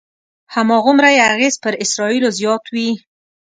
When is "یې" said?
1.15-1.21